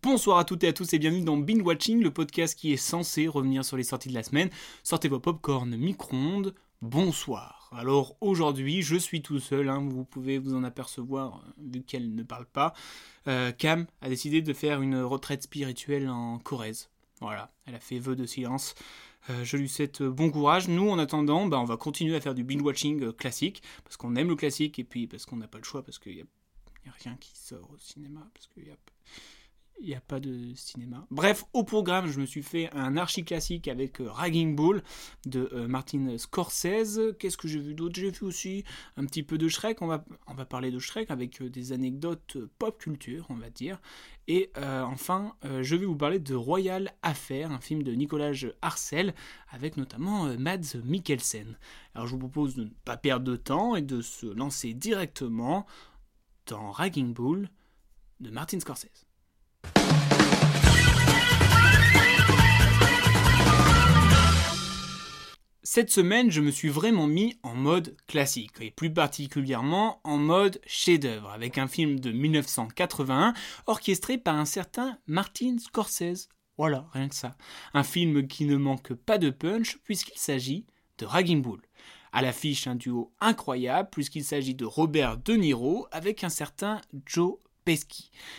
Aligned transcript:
Bonsoir 0.00 0.38
à 0.38 0.44
toutes 0.44 0.62
et 0.62 0.68
à 0.68 0.72
tous 0.72 0.92
et 0.92 0.98
bienvenue 1.00 1.24
dans 1.24 1.36
Binge 1.36 1.62
Watching, 1.62 2.00
le 2.00 2.12
podcast 2.12 2.56
qui 2.56 2.72
est 2.72 2.76
censé 2.76 3.26
revenir 3.26 3.64
sur 3.64 3.76
les 3.76 3.82
sorties 3.82 4.08
de 4.08 4.14
la 4.14 4.22
semaine. 4.22 4.48
Sortez 4.84 5.08
vos 5.08 5.18
popcorn 5.18 5.76
micro-ondes. 5.76 6.54
Bonsoir. 6.82 7.68
Alors 7.72 8.16
aujourd'hui, 8.20 8.82
je 8.82 8.94
suis 8.94 9.22
tout 9.22 9.40
seul, 9.40 9.68
hein, 9.68 9.84
vous 9.90 10.04
pouvez 10.04 10.38
vous 10.38 10.54
en 10.54 10.62
apercevoir 10.62 11.38
euh, 11.38 11.50
vu 11.72 11.82
qu'elle 11.82 12.14
ne 12.14 12.22
parle 12.22 12.46
pas. 12.46 12.74
Euh, 13.26 13.50
Cam 13.50 13.86
a 14.00 14.08
décidé 14.08 14.40
de 14.40 14.52
faire 14.52 14.82
une 14.82 15.00
retraite 15.00 15.42
spirituelle 15.42 16.08
en 16.08 16.38
Corrèze. 16.38 16.90
Voilà, 17.20 17.52
elle 17.66 17.74
a 17.74 17.80
fait 17.80 17.98
vœu 17.98 18.14
de 18.14 18.24
silence. 18.24 18.76
Euh, 19.30 19.42
je 19.42 19.56
lui 19.56 19.68
souhaite 19.68 20.04
bon 20.04 20.30
courage. 20.30 20.68
Nous, 20.68 20.88
en 20.88 21.00
attendant, 21.00 21.46
bah, 21.46 21.58
on 21.58 21.64
va 21.64 21.76
continuer 21.76 22.14
à 22.14 22.20
faire 22.20 22.36
du 22.36 22.44
binge 22.44 22.62
watching 22.62 23.12
classique 23.14 23.64
parce 23.82 23.96
qu'on 23.96 24.14
aime 24.14 24.28
le 24.28 24.36
classique 24.36 24.78
et 24.78 24.84
puis 24.84 25.08
parce 25.08 25.26
qu'on 25.26 25.36
n'a 25.36 25.48
pas 25.48 25.58
le 25.58 25.64
choix 25.64 25.82
parce 25.82 25.98
qu'il 25.98 26.14
n'y 26.14 26.22
a, 26.22 26.24
rien 27.02 27.16
qui 27.16 27.36
sort 27.36 27.68
au 27.72 27.78
cinéma 27.78 28.24
parce 28.32 28.46
qu'il 28.46 28.68
y 28.68 28.70
a 28.70 28.76
il 29.80 29.88
n'y 29.88 29.94
a 29.94 30.00
pas 30.00 30.20
de 30.20 30.54
cinéma. 30.54 31.06
Bref, 31.10 31.44
au 31.52 31.64
programme, 31.64 32.10
je 32.10 32.20
me 32.20 32.26
suis 32.26 32.42
fait 32.42 32.68
un 32.74 32.96
archi 32.96 33.24
classique 33.24 33.68
avec 33.68 34.00
euh, 34.00 34.10
Ragging 34.10 34.56
Bull 34.56 34.82
de 35.26 35.48
euh, 35.52 35.68
Martin 35.68 36.16
Scorsese. 36.18 37.14
Qu'est-ce 37.18 37.36
que 37.36 37.48
j'ai 37.48 37.60
vu 37.60 37.74
d'autre? 37.74 37.94
J'ai 37.96 38.10
vu 38.10 38.26
aussi 38.26 38.64
un 38.96 39.04
petit 39.04 39.22
peu 39.22 39.38
de 39.38 39.48
Shrek. 39.48 39.80
On 39.82 39.86
va, 39.86 40.04
parler 40.48 40.70
de 40.70 40.78
Shrek 40.78 41.10
avec 41.10 41.40
euh, 41.40 41.48
des 41.48 41.72
anecdotes 41.72 42.38
pop 42.58 42.78
culture, 42.78 43.26
on 43.28 43.36
va 43.36 43.50
dire. 43.50 43.80
Et 44.30 44.50
enfin, 44.54 45.34
je 45.42 45.74
vais 45.74 45.86
vous 45.86 45.96
parler 45.96 46.18
de 46.18 46.34
Royal 46.34 46.92
Affair, 47.00 47.50
un 47.50 47.62
film 47.62 47.82
de 47.82 47.92
Nicolas 47.92 48.32
Arcel 48.60 49.14
avec 49.48 49.78
notamment 49.78 50.24
Mads 50.38 50.76
Mikkelsen. 50.84 51.56
Alors 51.94 52.06
je 52.06 52.12
vous 52.12 52.18
propose 52.18 52.54
de 52.54 52.64
ne 52.64 52.70
pas 52.84 52.98
perdre 52.98 53.24
de 53.24 53.36
temps 53.36 53.74
et 53.74 53.80
de 53.80 54.02
se 54.02 54.26
lancer 54.26 54.74
directement 54.74 55.64
dans 56.44 56.70
Ragging 56.70 57.14
Bull 57.14 57.48
de 58.20 58.28
Martin 58.28 58.60
Scorsese. 58.60 59.07
Cette 65.70 65.90
semaine, 65.90 66.30
je 66.30 66.40
me 66.40 66.50
suis 66.50 66.70
vraiment 66.70 67.06
mis 67.06 67.38
en 67.42 67.54
mode 67.54 67.94
classique, 68.06 68.54
et 68.62 68.70
plus 68.70 68.90
particulièrement 68.90 70.00
en 70.02 70.16
mode 70.16 70.62
chef-d'œuvre, 70.66 71.28
avec 71.28 71.58
un 71.58 71.66
film 71.66 72.00
de 72.00 72.10
1981 72.10 73.34
orchestré 73.66 74.16
par 74.16 74.36
un 74.36 74.46
certain 74.46 74.96
Martin 75.06 75.58
Scorsese. 75.58 76.30
Voilà, 76.56 76.88
rien 76.94 77.10
que 77.10 77.14
ça. 77.14 77.36
Un 77.74 77.82
film 77.82 78.26
qui 78.26 78.46
ne 78.46 78.56
manque 78.56 78.94
pas 78.94 79.18
de 79.18 79.28
punch 79.28 79.76
puisqu'il 79.84 80.18
s'agit 80.18 80.64
de 80.96 81.04
Ragging 81.04 81.42
Bull. 81.42 81.60
À 82.12 82.22
l'affiche, 82.22 82.66
un 82.66 82.74
duo 82.74 83.12
incroyable 83.20 83.90
puisqu'il 83.92 84.24
s'agit 84.24 84.54
de 84.54 84.64
Robert 84.64 85.18
De 85.18 85.34
Niro 85.34 85.86
avec 85.92 86.24
un 86.24 86.30
certain 86.30 86.80
Joe 87.04 87.34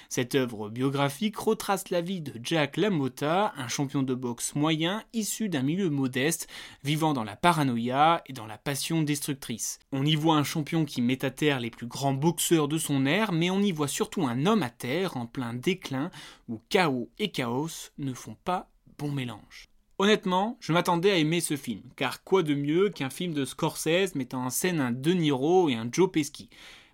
cette 0.10 0.36
œuvre 0.36 0.70
biographique 0.70 1.38
retrace 1.38 1.90
la 1.90 2.02
vie 2.02 2.22
de 2.22 2.34
Jack 2.44 2.78
LaMotta, 2.78 3.54
un 3.56 3.68
champion 3.68 4.02
de 4.02 4.14
boxe 4.16 4.56
moyen 4.56 5.04
issu 5.14 5.50
d'un 5.50 5.62
milieu 5.62 5.90
modeste, 5.90 6.48
vivant 6.84 7.14
dans 7.14 7.24
la 7.24 7.36
paranoïa 7.36 8.24
et 8.26 8.34
dans 8.34 8.48
la 8.48 8.58
passion 8.58 9.02
destructrice. 9.02 9.80
On 9.92 10.06
y 10.06 10.16
voit 10.16 10.36
un 10.36 10.44
champion 10.44 10.86
qui 10.86 11.02
met 11.02 11.24
à 11.24 11.32
terre 11.32 11.60
les 11.60 11.70
plus 11.70 11.88
grands 11.88 12.14
boxeurs 12.14 12.68
de 12.68 12.78
son 12.78 13.06
ère, 13.06 13.32
mais 13.32 13.50
on 13.50 13.62
y 13.62 13.72
voit 13.72 13.88
surtout 13.88 14.26
un 14.26 14.46
homme 14.46 14.64
à 14.64 14.70
terre 14.70 15.18
en 15.18 15.26
plein 15.26 15.54
déclin 15.54 16.10
où 16.48 16.62
chaos 16.70 17.10
et 17.20 17.32
chaos 17.32 17.92
ne 17.98 18.14
font 18.14 18.38
pas 18.44 18.70
bon 18.98 19.12
mélange. 19.12 19.70
Honnêtement, 20.02 20.58
je 20.62 20.72
m'attendais 20.72 21.12
à 21.12 21.18
aimer 21.18 21.42
ce 21.42 21.58
film, 21.58 21.82
car 21.98 22.24
quoi 22.24 22.42
de 22.42 22.56
mieux 22.56 22.90
qu'un 22.90 23.10
film 23.10 23.34
de 23.34 23.44
Scorsese 23.44 24.16
mettant 24.16 24.46
en 24.46 24.50
scène 24.50 24.80
un 24.80 24.92
De 24.92 25.12
Niro 25.12 25.68
et 25.68 25.76
un 25.76 25.90
Joe 25.92 26.10
Pesci 26.10 26.50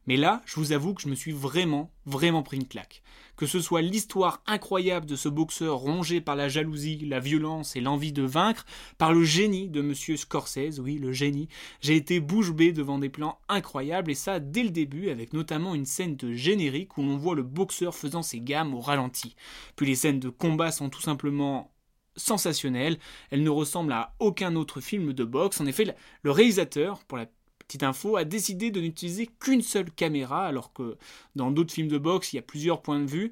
mais 0.07 0.17
là, 0.17 0.41
je 0.45 0.55
vous 0.55 0.71
avoue 0.71 0.93
que 0.93 1.01
je 1.01 1.07
me 1.07 1.16
suis 1.16 1.31
vraiment, 1.31 1.91
vraiment 2.05 2.43
pris 2.43 2.57
une 2.57 2.67
claque. 2.67 3.01
Que 3.35 3.45
ce 3.45 3.59
soit 3.59 3.81
l'histoire 3.81 4.41
incroyable 4.45 5.05
de 5.05 5.16
ce 5.16 5.27
boxeur 5.27 5.77
rongé 5.77 6.21
par 6.21 6.35
la 6.35 6.47
jalousie, 6.47 7.05
la 7.05 7.19
violence 7.19 7.75
et 7.75 7.81
l'envie 7.81 8.13
de 8.13 8.23
vaincre, 8.23 8.66
par 8.97 9.13
le 9.13 9.23
génie 9.23 9.67
de 9.67 9.81
Monsieur 9.81 10.16
Scorsese, 10.16 10.79
oui, 10.79 10.97
le 10.97 11.11
génie, 11.11 11.49
j'ai 11.81 11.95
été 11.95 12.19
bouche 12.19 12.51
bée 12.51 12.71
devant 12.71 12.99
des 12.99 13.09
plans 13.09 13.39
incroyables 13.49 14.11
et 14.11 14.16
ça 14.16 14.39
dès 14.39 14.63
le 14.63 14.69
début, 14.69 15.09
avec 15.09 15.33
notamment 15.33 15.75
une 15.75 15.85
scène 15.85 16.16
de 16.16 16.33
générique 16.33 16.97
où 16.97 17.01
l'on 17.01 17.17
voit 17.17 17.35
le 17.35 17.43
boxeur 17.43 17.93
faisant 17.95 18.22
ses 18.22 18.39
gammes 18.39 18.73
au 18.73 18.79
ralenti. 18.79 19.35
Puis 19.75 19.85
les 19.85 19.95
scènes 19.95 20.19
de 20.19 20.29
combat 20.29 20.72
sont 20.72 20.89
tout 20.89 21.01
simplement 21.01 21.72
sensationnelles, 22.16 22.97
elles 23.31 23.43
ne 23.43 23.49
ressemblent 23.49 23.91
à 23.91 24.13
aucun 24.19 24.55
autre 24.55 24.79
film 24.81 25.13
de 25.13 25.23
boxe. 25.23 25.59
En 25.59 25.66
effet, 25.66 25.95
le 26.23 26.31
réalisateur, 26.31 27.03
pour 27.05 27.17
la 27.17 27.25
petite 27.68 27.84
info, 27.84 28.18
a 28.18 28.24
décidé 28.24 28.72
de 28.72 28.81
n'utiliser 28.81 29.28
qu'une 29.40 29.62
seule 29.62 29.92
caméra, 29.92 30.46
alors 30.46 30.74
que 30.74 30.98
dans 31.36 31.52
d'autres 31.52 31.74
films 31.74 31.88
de 31.88 31.98
boxe, 31.98 32.34
il 32.34 32.38
y 32.38 32.40
a 32.40 32.44
plusieurs 32.44 32.81
points 32.81 33.00
de 33.00 33.09
vue. 33.09 33.31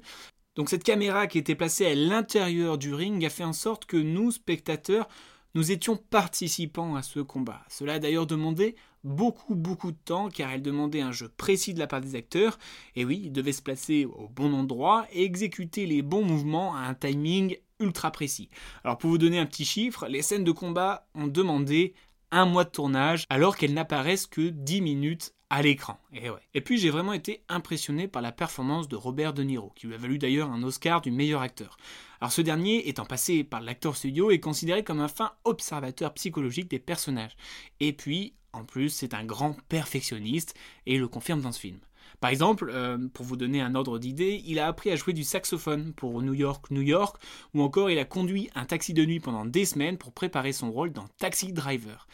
Donc 0.56 0.68
cette 0.68 0.84
caméra 0.84 1.26
qui 1.26 1.38
était 1.38 1.54
placée 1.54 1.86
à 1.86 1.94
l'intérieur 1.94 2.78
du 2.78 2.94
ring 2.94 3.24
a 3.24 3.30
fait 3.30 3.44
en 3.44 3.52
sorte 3.52 3.86
que 3.86 3.96
nous, 3.96 4.30
spectateurs, 4.30 5.08
nous 5.54 5.70
étions 5.70 5.96
participants 5.96 6.96
à 6.96 7.02
ce 7.02 7.20
combat. 7.20 7.64
Cela 7.68 7.94
a 7.94 7.98
d'ailleurs 7.98 8.26
demandé 8.26 8.76
beaucoup 9.04 9.54
beaucoup 9.54 9.92
de 9.92 9.98
temps 10.02 10.28
car 10.30 10.50
elle 10.50 10.62
demandait 10.62 11.02
un 11.02 11.12
jeu 11.12 11.28
précis 11.28 11.74
de 11.74 11.78
la 11.78 11.86
part 11.86 12.00
des 12.00 12.14
acteurs 12.14 12.58
et 12.96 13.04
oui, 13.04 13.20
ils 13.24 13.32
devaient 13.32 13.52
se 13.52 13.62
placer 13.62 14.06
au 14.06 14.28
bon 14.28 14.54
endroit 14.54 15.06
et 15.12 15.24
exécuter 15.24 15.86
les 15.86 16.02
bons 16.02 16.24
mouvements 16.24 16.74
à 16.74 16.80
un 16.80 16.94
timing 16.94 17.56
ultra 17.80 18.10
précis. 18.10 18.48
Alors 18.82 18.98
pour 18.98 19.10
vous 19.10 19.18
donner 19.18 19.38
un 19.38 19.46
petit 19.46 19.64
chiffre, 19.64 20.06
les 20.08 20.22
scènes 20.22 20.44
de 20.44 20.52
combat 20.52 21.06
ont 21.14 21.26
demandé 21.26 21.94
un 22.30 22.46
mois 22.46 22.64
de 22.64 22.70
tournage 22.70 23.26
alors 23.28 23.56
qu'elles 23.56 23.74
n'apparaissent 23.74 24.26
que 24.26 24.48
10 24.48 24.80
minutes 24.80 25.34
à 25.50 25.62
l'écran. 25.62 25.98
Et, 26.12 26.30
ouais. 26.30 26.40
et 26.54 26.60
puis 26.60 26.78
j'ai 26.78 26.90
vraiment 26.90 27.12
été 27.12 27.44
impressionné 27.48 28.08
par 28.08 28.22
la 28.22 28.32
performance 28.32 28.88
de 28.88 28.96
Robert 28.96 29.34
De 29.34 29.42
Niro, 29.42 29.72
qui 29.76 29.86
lui 29.86 29.94
a 29.94 29.98
valu 29.98 30.18
d'ailleurs 30.18 30.50
un 30.50 30.62
Oscar 30.62 31.00
du 31.00 31.10
meilleur 31.10 31.42
acteur. 31.42 31.76
Alors 32.20 32.32
ce 32.32 32.40
dernier, 32.40 32.88
étant 32.88 33.04
passé 33.04 33.44
par 33.44 33.60
l'acteur 33.60 33.96
studio, 33.96 34.30
est 34.30 34.40
considéré 34.40 34.82
comme 34.82 35.00
un 35.00 35.08
fin 35.08 35.32
observateur 35.44 36.12
psychologique 36.14 36.68
des 36.68 36.78
personnages. 36.78 37.36
Et 37.80 37.92
puis, 37.92 38.34
en 38.52 38.64
plus, 38.64 38.88
c'est 38.88 39.14
un 39.14 39.24
grand 39.24 39.56
perfectionniste, 39.68 40.54
et 40.86 40.94
il 40.94 41.00
le 41.00 41.08
confirme 41.08 41.40
dans 41.40 41.52
ce 41.52 41.60
film. 41.60 41.78
Par 42.20 42.30
exemple, 42.30 42.70
euh, 42.72 42.98
pour 43.12 43.24
vous 43.24 43.36
donner 43.36 43.60
un 43.60 43.74
ordre 43.74 43.98
d'idée, 43.98 44.42
il 44.46 44.58
a 44.58 44.66
appris 44.66 44.90
à 44.90 44.96
jouer 44.96 45.12
du 45.12 45.24
saxophone 45.24 45.92
pour 45.92 46.22
New 46.22 46.34
York, 46.34 46.70
New 46.70 46.82
York, 46.82 47.16
ou 47.54 47.62
encore 47.62 47.90
il 47.90 47.98
a 47.98 48.04
conduit 48.04 48.50
un 48.54 48.64
taxi 48.64 48.94
de 48.94 49.04
nuit 49.04 49.20
pendant 49.20 49.44
des 49.44 49.64
semaines 49.64 49.98
pour 49.98 50.12
préparer 50.12 50.52
son 50.52 50.70
rôle 50.70 50.92
dans 50.92 51.08
Taxi 51.18 51.52
Driver. 51.52 52.06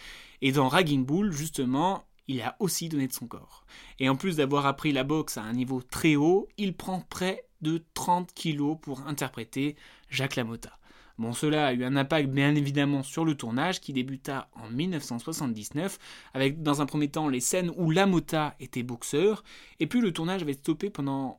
Et 0.42 0.52
dans 0.52 0.68
Ragging 0.68 1.04
Bull, 1.04 1.32
justement, 1.32 2.04
il 2.28 2.40
a 2.42 2.56
aussi 2.60 2.88
donné 2.88 3.08
de 3.08 3.12
son 3.12 3.26
corps. 3.26 3.64
Et 3.98 4.08
en 4.08 4.16
plus 4.16 4.36
d'avoir 4.36 4.66
appris 4.66 4.92
la 4.92 5.04
boxe 5.04 5.36
à 5.36 5.42
un 5.42 5.52
niveau 5.52 5.82
très 5.82 6.16
haut, 6.16 6.48
il 6.56 6.74
prend 6.74 7.00
près 7.00 7.44
de 7.60 7.82
30 7.94 8.32
kilos 8.32 8.78
pour 8.80 9.06
interpréter 9.06 9.76
Jacques 10.08 10.36
Lamotta. 10.36 10.79
Bon, 11.20 11.34
cela 11.34 11.66
a 11.66 11.74
eu 11.74 11.84
un 11.84 11.96
impact 11.96 12.30
bien 12.30 12.54
évidemment 12.54 13.02
sur 13.02 13.26
le 13.26 13.34
tournage 13.34 13.82
qui 13.82 13.92
débuta 13.92 14.48
en 14.54 14.70
1979 14.70 15.98
avec 16.32 16.62
dans 16.62 16.80
un 16.80 16.86
premier 16.86 17.08
temps 17.08 17.28
les 17.28 17.40
scènes 17.40 17.70
où 17.76 17.90
Lamota 17.90 18.56
était 18.58 18.82
boxeur 18.82 19.44
et 19.80 19.86
puis 19.86 20.00
le 20.00 20.14
tournage 20.14 20.40
avait 20.40 20.54
stoppé 20.54 20.88
pendant 20.88 21.38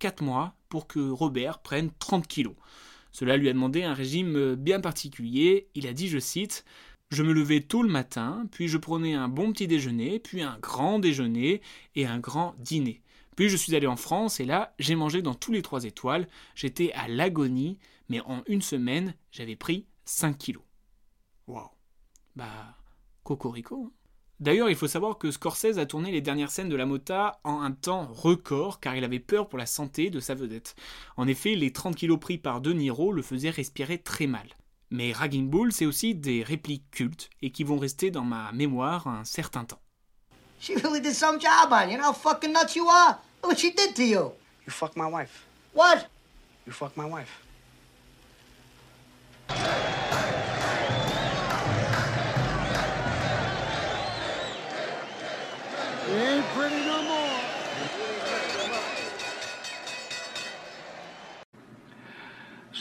4 0.00 0.22
mois 0.22 0.54
pour 0.68 0.86
que 0.86 1.00
Robert 1.00 1.60
prenne 1.60 1.88
30 1.98 2.26
kilos. 2.26 2.52
Cela 3.10 3.38
lui 3.38 3.48
a 3.48 3.54
demandé 3.54 3.84
un 3.84 3.94
régime 3.94 4.54
bien 4.54 4.80
particulier. 4.80 5.66
Il 5.74 5.86
a 5.86 5.94
dit, 5.94 6.08
je 6.08 6.18
cite, 6.18 6.66
je 7.08 7.22
me 7.22 7.32
levais 7.32 7.60
tôt 7.60 7.82
le 7.82 7.88
matin, 7.88 8.44
puis 8.50 8.68
je 8.68 8.76
prenais 8.76 9.14
un 9.14 9.28
bon 9.28 9.52
petit 9.52 9.66
déjeuner, 9.66 10.18
puis 10.18 10.42
un 10.42 10.58
grand 10.60 10.98
déjeuner 10.98 11.62
et 11.96 12.04
un 12.04 12.18
grand 12.18 12.54
dîner. 12.58 13.00
Puis 13.34 13.48
je 13.48 13.56
suis 13.56 13.74
allé 13.74 13.86
en 13.86 13.96
France 13.96 14.40
et 14.40 14.44
là, 14.44 14.74
j'ai 14.78 14.94
mangé 14.94 15.22
dans 15.22 15.34
tous 15.34 15.52
les 15.52 15.62
trois 15.62 15.84
étoiles. 15.84 16.28
J'étais 16.54 16.92
à 16.92 17.08
l'agonie, 17.08 17.78
mais 18.08 18.20
en 18.20 18.42
une 18.46 18.62
semaine, 18.62 19.14
j'avais 19.30 19.56
pris 19.56 19.86
5 20.04 20.36
kilos. 20.38 20.64
Waouh. 21.46 21.68
Bah, 22.36 22.76
cocorico. 23.24 23.86
Hein. 23.86 23.92
D'ailleurs, 24.40 24.70
il 24.70 24.76
faut 24.76 24.88
savoir 24.88 25.18
que 25.18 25.30
Scorsese 25.30 25.78
a 25.78 25.86
tourné 25.86 26.10
les 26.10 26.20
dernières 26.20 26.50
scènes 26.50 26.68
de 26.68 26.74
la 26.74 26.84
Mota 26.84 27.38
en 27.44 27.60
un 27.60 27.70
temps 27.70 28.08
record 28.12 28.80
car 28.80 28.96
il 28.96 29.04
avait 29.04 29.20
peur 29.20 29.48
pour 29.48 29.56
la 29.56 29.66
santé 29.66 30.10
de 30.10 30.18
sa 30.18 30.34
vedette. 30.34 30.74
En 31.16 31.28
effet, 31.28 31.54
les 31.54 31.72
30 31.72 31.94
kilos 31.94 32.18
pris 32.18 32.38
par 32.38 32.60
De 32.60 32.72
Niro 32.72 33.12
le 33.12 33.22
faisaient 33.22 33.50
respirer 33.50 33.98
très 33.98 34.26
mal. 34.26 34.48
Mais 34.90 35.12
Ragging 35.12 35.48
Bull, 35.48 35.72
c'est 35.72 35.86
aussi 35.86 36.16
des 36.16 36.42
répliques 36.42 36.90
cultes 36.90 37.30
et 37.40 37.52
qui 37.52 37.62
vont 37.62 37.78
rester 37.78 38.10
dans 38.10 38.24
ma 38.24 38.50
mémoire 38.50 39.06
un 39.06 39.24
certain 39.24 39.64
temps. 39.64 39.80
She 40.60 40.72
really 40.82 41.00
did 41.00 41.14
some 41.14 41.40
job 41.40 41.70
on 41.70 41.86
you. 41.86 41.92
You 41.92 41.98
know 41.98 42.10
how 42.10 42.12
fucking 42.12 42.52
nuts 42.52 42.74
you 42.74 42.88
are? 42.88 43.18
Look 43.42 43.52
what 43.52 43.58
she 43.58 43.72
did 43.72 43.94
to 43.94 44.02
you. 44.02 44.32
You 44.66 44.70
fucked 44.70 44.96
my 44.96 45.08
wife. 45.08 45.46
What? 45.72 46.08
You 46.66 46.72
fucked 46.72 46.96
my 46.96 47.06
wife. 47.06 47.41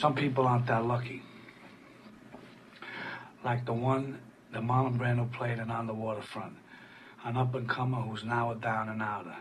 Some 0.02 0.16
people 0.16 0.48
aren't 0.48 0.66
that 0.66 0.84
lucky. 0.84 1.22
Like 3.46 3.68
the 3.68 3.74
one 3.74 4.20
that 4.52 4.64
Marlon 4.64 4.98
Brando 4.98 5.32
played 5.32 5.60
in 5.60 5.70
On 5.70 5.86
the 5.86 5.94
Waterfront. 5.94 6.56
An 7.24 7.38
up-and-comer 7.38 8.02
who's 8.02 8.24
now 8.24 8.50
a 8.52 8.56
down 8.56 8.90
and 8.90 9.00
outer. 9.00 9.36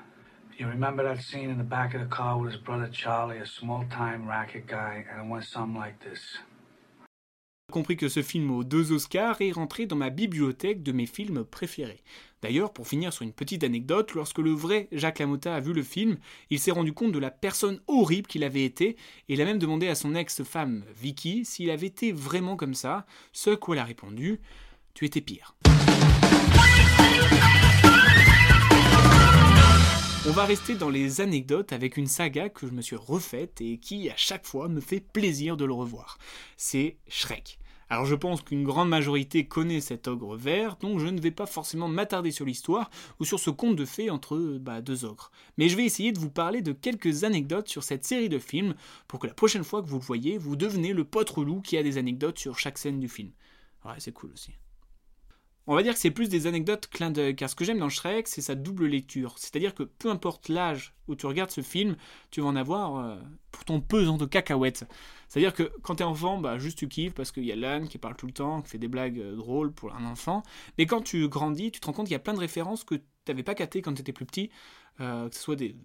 You 0.59 0.67
remember 0.67 1.03
that 1.03 1.25
scene 1.25 1.49
in 1.49 1.57
the 1.57 1.65
back 1.65 1.95
of 1.95 2.03
the 2.03 2.07
car 2.09 2.37
with 2.37 2.53
his 2.53 2.61
brother 2.61 2.91
Charlie, 2.93 3.39
a 3.39 3.47
small-time 3.47 4.29
racket 4.29 4.67
guy, 4.67 5.07
and 5.11 5.23
it 5.23 5.31
went 5.31 5.47
something 5.47 5.81
like 5.81 6.05
this. 6.05 6.21
Compris 7.70 7.96
que 7.96 8.08
ce 8.08 8.22
film 8.22 8.50
aux 8.50 8.64
deux 8.64 8.93
Oscars 8.93 9.40
est 9.40 9.52
rentré 9.52 9.87
dans 9.87 9.96
ma 9.96 10.11
bibliothèque 10.11 10.82
de 10.82 10.93
mes 10.93 11.06
films 11.06 11.44
préférés. 11.44 12.02
D'ailleurs, 12.43 12.72
pour 12.72 12.88
finir 12.88 13.12
sur 13.12 13.22
une 13.22 13.32
petite 13.32 13.64
anecdote, 13.64 14.12
lorsque 14.14 14.38
le 14.38 14.50
vrai 14.50 14.88
Jacques 14.93 15.19
Lamotta 15.19 15.55
a 15.55 15.61
vu 15.61 15.72
le 15.72 15.82
film, 15.82 16.17
il 16.50 16.58
s'est 16.58 16.70
rendu 16.70 16.93
compte 16.93 17.12
de 17.12 17.19
la 17.19 17.31
personne 17.31 17.81
horrible 17.87 18.26
qu'il 18.26 18.44
avait 18.44 18.64
été, 18.64 18.90
et 18.90 18.96
il 19.34 19.40
a 19.40 19.44
même 19.44 19.58
demandé 19.58 19.88
à 19.88 19.94
son 19.94 20.14
ex-femme 20.14 20.84
Vicky 21.00 21.44
s'il 21.44 21.70
avait 21.70 21.87
été 21.87 22.12
vraiment 22.12 22.56
comme 22.56 22.75
ça, 22.75 23.06
ce 23.32 23.50
quoi 23.50 23.76
elle 23.76 23.82
a 23.82 23.84
répondu 23.84 24.40
Tu 24.94 25.05
étais 25.05 25.20
pire. 25.20 25.55
On 30.28 30.32
va 30.32 30.44
rester 30.44 30.75
dans 30.75 30.90
les 30.90 31.20
anecdotes 31.20 31.72
avec 31.72 31.96
une 31.96 32.06
saga 32.06 32.50
que 32.50 32.67
je 32.67 32.72
me 32.72 32.82
suis 32.82 32.96
refaite 32.96 33.61
et 33.61 33.78
qui 33.78 34.11
à 34.11 34.17
chaque 34.17 34.46
fois 34.46 34.69
me 34.69 34.81
fait 34.81 35.00
plaisir 35.00 35.56
de 35.56 35.64
le 35.64 35.72
revoir. 35.72 36.19
C'est 36.58 36.99
Shrek. 37.08 37.60
Alors 37.93 38.07
je 38.07 38.15
pense 38.15 38.43
qu'une 38.43 38.63
grande 38.63 38.89
majorité 38.89 39.47
connaît 39.49 39.81
cet 39.81 40.07
ogre 40.07 40.37
vert, 40.37 40.77
donc 40.77 41.01
je 41.01 41.09
ne 41.09 41.21
vais 41.21 41.33
pas 41.33 41.47
forcément 41.47 41.89
m'attarder 41.89 42.31
sur 42.31 42.47
l'histoire 42.47 42.89
ou 43.19 43.25
sur 43.25 43.41
ce 43.41 43.51
conte 43.51 43.75
de 43.75 43.85
fées 43.85 44.11
entre 44.11 44.39
bah, 44.61 44.81
deux 44.81 45.05
ogres. 45.05 45.33
Mais 45.59 45.69
je 45.69 45.77
vais 45.77 45.85
essayer 45.85 46.13
de 46.13 46.21
vous 46.21 46.31
parler 46.31 46.63
de 46.63 46.71
quelques 46.71 47.25
anecdotes 47.25 47.69
sur 47.69 47.83
cette 47.83 48.05
série 48.05 48.29
de 48.29 48.39
films 48.39 48.77
pour 49.09 49.19
que 49.19 49.27
la 49.27 49.35
prochaine 49.35 49.65
fois 49.65 49.83
que 49.83 49.89
vous 49.89 49.99
le 49.99 50.05
voyez, 50.05 50.39
vous 50.39 50.55
devenez 50.55 50.93
le 50.93 51.03
pote 51.03 51.31
relou 51.31 51.63
qui 51.63 51.77
a 51.77 51.83
des 51.83 51.99
anecdotes 51.99 52.39
sur 52.39 52.61
chaque 52.61 52.79
scène 52.79 53.01
du 53.01 53.09
film. 53.09 53.33
Ouais, 53.85 53.95
c'est 53.99 54.13
cool 54.13 54.31
aussi. 54.35 54.53
On 55.67 55.75
va 55.75 55.83
dire 55.83 55.93
que 55.93 55.99
c'est 56.01 56.11
plus 56.11 56.29
des 56.29 56.47
anecdotes 56.47 56.89
clin 56.89 57.11
d'œil, 57.11 57.37
car 57.37 57.49
ce 57.49 57.55
que 57.55 57.65
j'aime 57.65 57.79
dans 57.79 57.89
Shrek, 57.89 58.27
c'est 58.27 58.41
sa 58.41 58.55
double 58.55 58.87
lecture. 58.87 59.39
C'est-à-dire 59.39 59.75
que 59.75 59.83
peu 59.83 60.11
importe 60.11 60.49
l'âge 60.49 60.95
où 61.07 61.15
tu 61.15 61.27
regardes 61.27 61.51
ce 61.51 61.61
film, 61.61 61.97
tu 62.31 62.41
vas 62.41 62.49
en 62.49 62.57
avoir 62.57 62.97
euh, 62.97 63.17
pour 63.53 63.65
ton 63.65 63.81
pesant 63.81 64.17
de 64.17 64.25
cacahuètes. 64.25 64.85
C'est-à-dire 65.29 65.53
que 65.53 65.71
quand 65.83 65.97
t'es 65.97 66.05
enfant, 66.05 66.39
bah 66.39 66.59
juste 66.59 66.79
tu 66.79 66.89
kiffes 66.89 67.15
parce 67.15 67.31
qu'il 67.31 67.45
y 67.45 67.53
a 67.53 67.57
l'âne 67.57 67.89
qui 67.89 67.99
parle 67.99 68.17
tout 68.17 68.27
le 68.27 68.33
temps, 68.33 68.62
qui 68.62 68.71
fait 68.71 68.79
des 68.79 68.89
blagues 68.89 69.21
euh, 69.21 69.37
drôles 69.37 69.73
pour 69.73 69.95
un 69.95 70.05
enfant. 70.07 70.43
Mais 70.79 70.87
quand 70.87 71.03
tu 71.03 71.29
grandis, 71.29 71.71
tu 71.71 71.81
te 71.81 71.87
rends 71.87 71.93
compte 71.93 72.06
qu'il 72.06 72.15
y 72.15 72.17
a 72.17 72.21
plein 72.21 72.35
de 72.35 72.41
références 72.41 72.83
que 72.83 72.97
t'avais 73.25 73.43
pas 73.43 73.55
captées 73.55 73.83
quand 73.83 73.95
t'étais 73.95 74.13
plus 74.13 74.27
petit. 74.27 74.51
Euh, 75.01 75.29
que 75.29 75.35
ce 75.37 75.41
soit 75.41 75.56
des, 75.56 75.77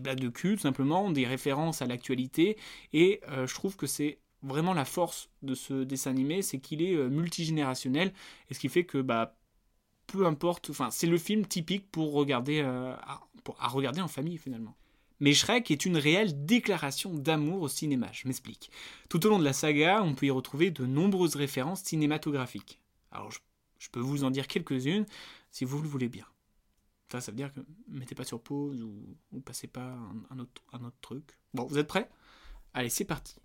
blagues 0.00 0.20
de 0.20 0.28
cul, 0.28 0.54
tout 0.56 0.62
simplement, 0.62 1.10
des 1.10 1.26
références 1.26 1.82
à 1.82 1.86
l'actualité. 1.86 2.56
Et 2.92 3.20
je 3.28 3.54
trouve 3.54 3.76
que 3.76 3.86
c'est 3.86 4.18
vraiment 4.44 4.74
la 4.74 4.84
force 4.84 5.30
de 5.42 5.54
ce 5.54 5.84
dessin 5.84 6.10
animé, 6.10 6.42
c'est 6.42 6.58
qu'il 6.58 6.82
est, 6.82 6.94
euh, 6.94 7.08
multigénérationnel, 7.08 8.12
et 8.50 8.54
ce 8.54 8.60
qui 8.60 8.68
fait 8.68 8.84
que 8.84 8.98
bah 8.98 9.36
peu 10.06 10.26
importe, 10.26 10.70
enfin 10.70 10.90
c'est 10.90 11.06
le 11.06 11.18
film 11.18 11.46
typique 11.46 11.90
pour 11.90 12.12
regarder 12.12 12.60
euh, 12.60 12.94
à, 12.96 13.68
regarder 13.68 14.00
en 14.00 14.08
famille 14.08 14.38
finalement. 14.38 14.76
Mais 15.20 15.32
Shrek 15.32 15.70
est 15.70 15.86
une 15.86 15.96
réelle 15.96 16.44
déclaration 16.44 17.14
d'amour 17.14 17.62
au 17.62 17.68
cinéma, 17.68 18.10
je 18.12 18.26
m'explique. 18.26 18.70
Tout 19.08 19.24
au 19.26 19.30
long 19.30 19.38
de 19.38 19.44
la 19.44 19.52
saga, 19.52 20.02
on 20.02 20.14
peut 20.14 20.26
y 20.26 20.30
retrouver 20.30 20.70
de 20.70 20.84
nombreuses 20.84 21.36
références 21.36 21.82
cinématographiques. 21.82 22.80
Alors 23.10 23.30
je, 23.30 23.38
peux 23.92 24.00
vous 24.00 24.24
en 24.24 24.30
dire 24.30 24.46
quelques-unes 24.46 25.06
si 25.50 25.64
vous 25.64 25.80
le 25.80 25.88
voulez 25.88 26.08
bien. 26.08 26.26
Ça, 27.10 27.20
ça 27.20 27.30
veut 27.30 27.36
dire 27.36 27.52
que 27.52 27.60
mettez 27.88 28.14
pas 28.14 28.24
sur 28.24 28.42
pause 28.42 28.82
ou, 28.82 29.16
ou 29.32 29.40
passez 29.40 29.68
pas 29.68 29.96
un, 30.30 30.38
autre, 30.38 30.62
un 30.72 30.82
autre 30.84 30.96
truc. 31.00 31.38
Bon, 31.52 31.64
vous 31.64 31.78
êtes 31.78 31.86
prêts? 31.86 32.10
Allez, 32.72 32.88
c'est 32.88 33.04
parti. 33.04 33.36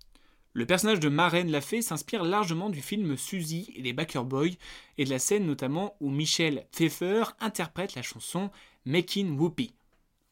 Le 0.60 0.66
personnage 0.66 1.00
de 1.00 1.08
Marraine 1.08 1.52
la 1.52 1.62
Fée 1.62 1.82
s'inspire 1.82 2.26
largement 2.26 2.70
du 2.70 2.82
film 2.82 3.16
Suzy 3.16 3.72
et 3.78 3.82
les 3.82 3.94
Backer 3.94 4.26
Boys 4.26 4.58
et 4.98 5.06
de 5.06 5.10
la 5.10 5.18
scène 5.18 5.46
notamment 5.46 5.96
où 6.02 6.10
Michel 6.10 6.68
Pfeiffer 6.74 7.24
interprète 7.40 7.96
la 7.96 8.02
chanson 8.02 8.52
Making 8.84 9.38
Whoopi. 9.38 9.72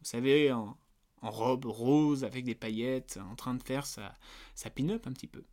Vous 0.01 0.06
savez, 0.06 0.51
en, 0.51 0.75
robe 1.21 1.63
rose 1.63 2.25
avec 2.25 2.44
des 2.44 2.56
paillettes, 2.56 3.18
en 3.31 3.35
train 3.35 3.53
de 3.53 3.63
faire 3.63 3.85
sa, 3.85 4.12
pin-up 4.75 5.07
un 5.07 5.13
petit 5.13 5.27
peu. 5.27 5.45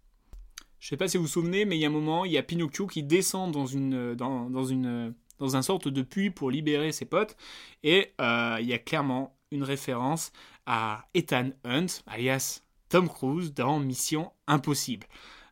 Je 0.80 0.88
sais 0.88 0.96
pas 0.96 1.06
si 1.06 1.18
vous 1.18 1.22
vous 1.22 1.28
souvenez, 1.28 1.66
mais 1.66 1.76
il 1.76 1.80
y 1.80 1.84
a 1.84 1.88
un 1.88 1.92
moment, 1.92 2.24
il 2.24 2.32
y 2.32 2.38
a 2.38 2.42
Pinocchio 2.42 2.88
qui 2.88 3.04
descend 3.04 3.52
dans 3.52 3.66
une, 3.66 4.16
dans, 4.16 4.64
une, 4.64 5.14
dans 5.38 5.54
un 5.54 5.62
sorte 5.62 5.86
de 5.86 6.02
puits 6.02 6.30
pour 6.30 6.50
libérer 6.50 6.90
ses 6.90 7.04
potes, 7.04 7.36
et 7.84 8.12
euh, 8.20 8.56
il 8.60 8.66
y 8.66 8.72
a 8.72 8.78
clairement 8.80 9.36
une 9.52 9.62
référence 9.62 10.32
à 10.66 11.06
Ethan 11.14 11.50
Hunt, 11.62 11.86
alias 12.08 12.64
Tom 12.88 13.08
Cruise 13.08 13.54
dans 13.54 13.78
Mission 13.78 14.32
Impossible. 14.46 15.06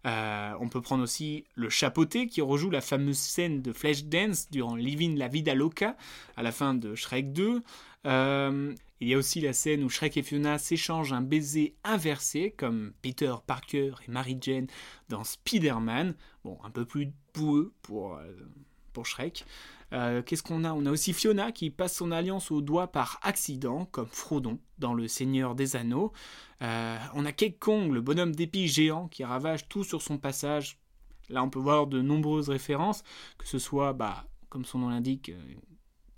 Euh, 0.04 0.52
on 0.60 0.68
peut 0.68 0.80
prendre 0.80 1.02
aussi 1.02 1.44
le 1.54 1.68
chapeauté 1.68 2.26
qui 2.26 2.40
rejoue 2.40 2.70
la 2.70 2.80
fameuse 2.80 3.18
scène 3.18 3.62
de 3.62 3.72
Flashdance 3.72 4.50
durant 4.50 4.74
Living 4.74 5.16
la 5.16 5.28
Vida 5.28 5.54
Loca 5.54 5.96
à 6.36 6.42
la 6.42 6.50
fin 6.50 6.74
de 6.74 6.94
Shrek 6.94 7.32
2. 7.32 7.62
Euh, 8.06 8.74
il 9.00 9.08
y 9.08 9.14
a 9.14 9.18
aussi 9.18 9.40
la 9.40 9.52
scène 9.52 9.84
où 9.84 9.88
Shrek 9.88 10.16
et 10.16 10.22
Fiona 10.22 10.58
s'échangent 10.58 11.12
un 11.12 11.22
baiser 11.22 11.74
inversé 11.84 12.52
comme 12.56 12.92
Peter 13.02 13.34
Parker 13.46 13.92
et 14.06 14.10
Mary 14.10 14.36
Jane 14.40 14.66
dans 15.08 15.24
Spider-Man. 15.24 16.14
Bon, 16.44 16.58
un 16.64 16.70
peu 16.70 16.84
plus 16.84 17.12
boueux 17.34 17.72
pour, 17.82 18.16
euh, 18.16 18.32
pour 18.92 19.06
Shrek. 19.06 19.44
Euh, 19.92 20.22
qu'est-ce 20.22 20.42
qu'on 20.42 20.64
a? 20.64 20.72
On 20.72 20.86
a 20.86 20.90
aussi 20.90 21.12
Fiona 21.12 21.52
qui 21.52 21.70
passe 21.70 21.96
son 21.96 22.12
alliance 22.12 22.50
au 22.50 22.60
doigt 22.60 22.88
par 22.88 23.18
accident, 23.22 23.84
comme 23.86 24.06
Frodon 24.06 24.58
dans 24.78 24.94
Le 24.94 25.06
Seigneur 25.08 25.54
des 25.54 25.76
Anneaux. 25.76 26.12
Euh, 26.62 26.96
on 27.14 27.26
a 27.26 27.32
King 27.32 27.54
Kong, 27.58 27.92
le 27.92 28.00
bonhomme 28.00 28.34
d'épi 28.34 28.68
géant 28.68 29.08
qui 29.08 29.24
ravage 29.24 29.68
tout 29.68 29.84
sur 29.84 30.00
son 30.00 30.18
passage. 30.18 30.78
Là, 31.28 31.42
on 31.42 31.50
peut 31.50 31.58
voir 31.58 31.86
de 31.86 32.00
nombreuses 32.00 32.48
références, 32.48 33.02
que 33.38 33.46
ce 33.46 33.58
soit, 33.58 33.92
bah, 33.92 34.26
comme 34.48 34.64
son 34.64 34.78
nom 34.78 34.88
l'indique, 34.88 35.28
euh, 35.28 35.54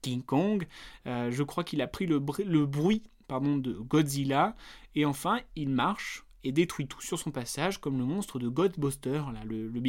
King 0.03 0.23
Kong. 0.23 0.67
je 1.07 1.43
crois 1.43 1.65
qu'il 1.65 1.81
a 1.81 1.87
pris 1.87 2.07
le, 2.07 2.19
bruit 2.19 3.03
pardon, 3.27 3.57
de 3.57 3.73
Godzilla. 3.73 4.55
Et 4.95 5.07
enfin, 5.07 5.41
il 5.57 5.71
marche 5.71 6.25
et 6.45 6.53
détruit 6.53 6.87
tout 6.87 7.01
sur 7.01 7.19
son 7.19 7.31
passage, 7.31 7.81
comme 7.81 7.99
le 7.99 8.05
monstre 8.05 8.39
de 8.39 8.49
Godbuster, 8.49 9.23
là, 9.33 9.43
le, 9.47 9.69
le. 9.69 9.81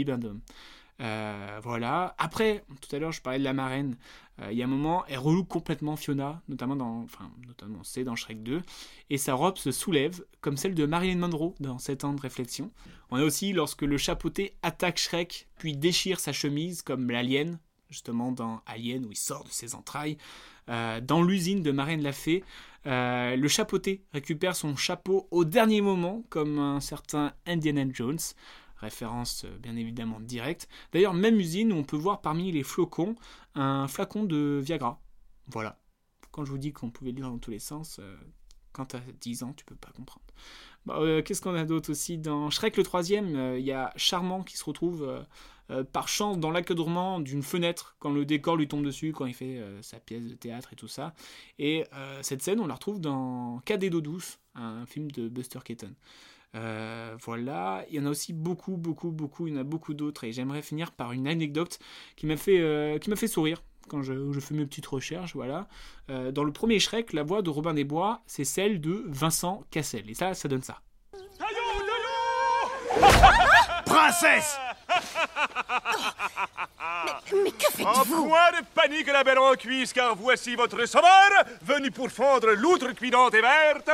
Euh, 1.01 1.59
voilà. 1.61 2.15
Après, 2.17 2.63
tout 2.81 2.95
à 2.95 2.99
l'heure, 2.99 3.11
je 3.11 3.21
parlais 3.21 3.39
de 3.39 3.43
la 3.43 3.53
marraine. 3.53 3.97
Euh, 4.41 4.51
il 4.51 4.57
y 4.57 4.61
a 4.61 4.65
un 4.65 4.69
moment, 4.69 5.05
elle 5.07 5.17
reloue 5.17 5.43
complètement 5.43 5.95
Fiona, 5.95 6.41
notamment 6.47 6.75
dans, 6.75 7.03
enfin, 7.03 7.31
notamment 7.47 7.79
c'est 7.83 8.03
dans 8.03 8.15
Shrek 8.15 8.43
2, 8.43 8.61
et 9.09 9.17
sa 9.17 9.33
robe 9.33 9.57
se 9.57 9.71
soulève 9.71 10.23
comme 10.41 10.57
celle 10.57 10.75
de 10.75 10.85
Marilyn 10.85 11.17
Monroe 11.17 11.55
dans 11.59 11.79
7 11.79 12.03
ans 12.03 12.13
de 12.13 12.21
réflexion. 12.21 12.71
On 13.11 13.17
a 13.17 13.23
aussi 13.23 13.53
lorsque 13.53 13.83
le 13.83 13.97
chapeauté 13.97 14.55
attaque 14.61 14.97
Shrek, 14.97 15.47
puis 15.57 15.75
déchire 15.75 16.19
sa 16.19 16.33
chemise 16.33 16.81
comme 16.81 17.09
l'alien, 17.09 17.59
justement 17.89 18.31
dans 18.31 18.61
Alien 18.65 19.05
où 19.05 19.11
il 19.11 19.17
sort 19.17 19.43
de 19.43 19.51
ses 19.51 19.75
entrailles. 19.75 20.17
Euh, 20.67 20.99
dans 20.99 21.21
l'usine 21.21 21.61
de 21.61 21.71
Marine 21.71 22.01
la 22.01 22.11
Fée, 22.11 22.43
le 22.85 23.47
chapeauté 23.47 24.03
récupère 24.13 24.55
son 24.55 24.75
chapeau 24.75 25.27
au 25.31 25.43
dernier 25.45 25.81
moment, 25.81 26.23
comme 26.29 26.59
un 26.59 26.79
certain 26.79 27.33
Indiana 27.47 27.83
Jones 27.91 28.19
référence 28.85 29.45
euh, 29.45 29.57
bien 29.57 29.75
évidemment 29.75 30.19
directe. 30.19 30.67
D'ailleurs, 30.91 31.13
même 31.13 31.39
usine 31.39 31.73
où 31.73 31.75
on 31.75 31.83
peut 31.83 31.97
voir 31.97 32.21
parmi 32.21 32.51
les 32.51 32.63
flocons 32.63 33.15
un 33.55 33.87
flacon 33.87 34.23
de 34.23 34.59
Viagra. 34.63 35.01
Voilà. 35.47 35.79
Quand 36.31 36.45
je 36.45 36.51
vous 36.51 36.57
dis 36.57 36.73
qu'on 36.73 36.89
pouvait 36.89 37.11
lire 37.11 37.29
dans 37.29 37.37
tous 37.37 37.51
les 37.51 37.59
sens, 37.59 37.97
euh, 37.99 38.15
quand 38.73 38.87
tu 38.87 38.95
as 38.95 39.01
10 39.21 39.43
ans, 39.43 39.53
tu 39.53 39.65
peux 39.65 39.75
pas 39.75 39.91
comprendre. 39.91 40.25
Bah, 40.85 40.97
euh, 40.99 41.21
qu'est-ce 41.21 41.41
qu'on 41.41 41.55
a 41.55 41.65
d'autre 41.65 41.91
aussi 41.91 42.17
Dans 42.17 42.49
Shrek 42.49 42.77
le 42.77 42.83
troisième, 42.83 43.57
il 43.57 43.65
y 43.65 43.71
a 43.71 43.91
Charmant 43.95 44.43
qui 44.43 44.57
se 44.57 44.63
retrouve 44.65 45.25
par 45.93 46.07
chance 46.07 46.37
dans 46.37 46.51
l'acadrement 46.51 47.19
d'une 47.19 47.41
fenêtre 47.41 47.95
quand 47.99 48.11
le 48.11 48.23
décor 48.23 48.55
lui 48.55 48.67
tombe 48.67 48.85
dessus, 48.85 49.13
quand 49.13 49.25
il 49.25 49.33
fait 49.33 49.59
sa 49.81 49.99
pièce 49.99 50.25
de 50.27 50.35
théâtre 50.35 50.73
et 50.73 50.75
tout 50.75 50.87
ça. 50.87 51.15
Et 51.57 51.85
cette 52.21 52.43
scène, 52.43 52.59
on 52.59 52.67
la 52.67 52.75
retrouve 52.75 52.99
dans 52.99 53.59
Cadet 53.65 53.89
d'eau 53.89 54.01
douce, 54.01 54.39
un 54.53 54.85
film 54.85 55.09
de 55.09 55.27
Buster 55.27 55.59
Keaton. 55.63 55.95
Euh, 56.55 57.15
voilà, 57.21 57.85
il 57.89 57.95
y 57.95 57.99
en 57.99 58.05
a 58.05 58.09
aussi 58.09 58.31
beaucoup, 58.31 58.77
beaucoup, 58.77 59.11
beaucoup, 59.11 59.47
il 59.47 59.53
y 59.53 59.57
en 59.57 59.59
a 59.59 59.63
beaucoup 59.63 59.93
d'autres 59.93 60.23
et 60.23 60.31
j'aimerais 60.31 60.61
finir 60.61 60.91
par 60.91 61.11
une 61.11 61.27
anecdote 61.27 61.79
qui 62.15 62.25
m'a 62.25 62.37
fait, 62.37 62.59
euh, 62.59 62.97
qui 62.97 63.09
m'a 63.09 63.17
fait 63.17 63.27
sourire 63.27 63.61
quand 63.89 64.01
je, 64.01 64.31
je, 64.31 64.39
fais 64.39 64.55
mes 64.55 64.65
petites 64.65 64.87
recherches, 64.87 65.35
voilà. 65.35 65.67
Euh, 66.09 66.31
dans 66.31 66.43
le 66.43 66.51
premier 66.51 66.79
Shrek, 66.79 67.13
la 67.13 67.23
voix 67.23 67.41
de 67.41 67.49
Robin 67.49 67.73
des 67.73 67.83
Bois, 67.83 68.21
c'est 68.25 68.45
celle 68.45 68.81
de 68.81 69.03
Vincent 69.07 69.63
Cassel 69.69 70.09
et 70.09 70.13
ça, 70.13 70.33
ça 70.33 70.47
donne 70.47 70.63
ça. 70.63 70.81
Princesse 73.85 74.57
mais, 77.33 77.51
que 77.51 77.71
faites-vous? 77.71 78.27
Point 78.27 78.51
de 78.51 78.65
panique, 78.73 79.07
la 79.07 79.23
belle 79.23 79.39
en 79.39 79.53
cuisse, 79.53 79.91
car 79.93 80.15
voici 80.15 80.55
votre 80.55 80.85
sauveur, 80.85 81.29
venu 81.61 81.91
pour 81.91 82.09
fendre 82.09 82.51
l'outre 82.51 82.91
cuidante 82.93 83.33
et 83.33 83.41
verte. 83.41 83.89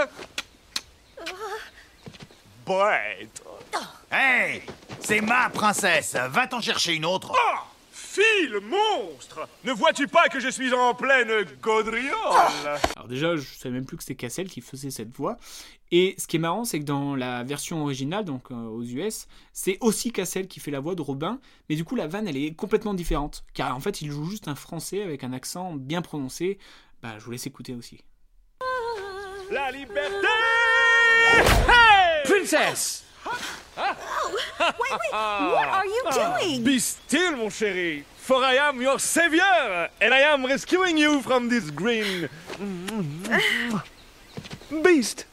Hé 4.11 4.61
C'est 4.99 5.21
ma 5.21 5.49
princesse. 5.49 6.15
Va 6.29 6.47
t'en 6.47 6.61
chercher 6.61 6.93
une 6.93 7.05
autre. 7.05 7.31
Oh 7.33 7.71
file, 8.11 8.59
monstre. 8.59 9.47
Ne 9.63 9.71
vois-tu 9.71 10.07
pas 10.07 10.27
que 10.27 10.39
je 10.39 10.49
suis 10.49 10.73
en 10.73 10.93
pleine 10.93 11.45
gaudriole 11.61 12.11
Alors 12.95 13.07
déjà, 13.07 13.37
je 13.37 13.43
savais 13.43 13.75
même 13.75 13.85
plus 13.85 13.95
que 13.95 14.03
c'était 14.03 14.15
Cassel 14.15 14.49
qui 14.49 14.59
faisait 14.59 14.91
cette 14.91 15.15
voix. 15.15 15.37
Et 15.91 16.15
ce 16.17 16.27
qui 16.27 16.35
est 16.35 16.39
marrant, 16.39 16.65
c'est 16.65 16.79
que 16.79 16.85
dans 16.85 17.15
la 17.15 17.43
version 17.43 17.81
originale, 17.81 18.25
donc 18.25 18.51
euh, 18.51 18.55
aux 18.55 18.83
US, 18.83 19.27
c'est 19.53 19.77
aussi 19.79 20.11
Cassel 20.11 20.47
qui 20.47 20.59
fait 20.59 20.71
la 20.71 20.79
voix 20.79 20.95
de 20.95 21.01
Robin, 21.01 21.39
mais 21.69 21.75
du 21.75 21.85
coup 21.85 21.95
la 21.95 22.07
vanne 22.07 22.27
elle 22.27 22.37
est 22.37 22.53
complètement 22.53 22.93
différente, 22.93 23.43
car 23.53 23.75
en 23.75 23.79
fait 23.79 24.01
il 24.01 24.11
joue 24.11 24.25
juste 24.25 24.47
un 24.47 24.55
français 24.55 25.03
avec 25.03 25.23
un 25.23 25.33
accent 25.33 25.73
bien 25.73 26.01
prononcé. 26.01 26.59
Bah, 27.01 27.15
je 27.17 27.23
vous 27.23 27.31
laisse 27.31 27.47
écouter 27.47 27.73
aussi. 27.73 27.99
La 29.51 29.71
liberté! 29.71 30.27
Hey 31.67 31.90
Princess 32.41 33.03
Wait, 33.77 33.85
wait, 34.57 35.11
what 35.13 35.67
are 35.67 35.85
you 35.85 36.03
doing? 36.11 36.63
Be 36.63 36.79
still, 36.79 37.37
mon 37.37 37.49
chéri, 37.49 38.03
for 38.17 38.43
I 38.43 38.55
am 38.55 38.81
your 38.81 38.97
savior, 38.99 39.89
and 40.01 40.11
I 40.11 40.21
am 40.21 40.43
rescuing 40.45 40.97
you 40.97 41.21
from 41.21 41.49
this 41.49 41.69
green 41.69 42.29
beast. 44.83 45.25